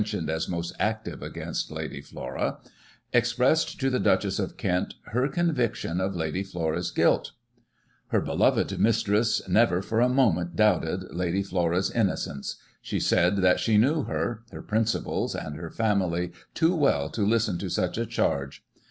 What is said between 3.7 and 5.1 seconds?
to the Duchess of Kent,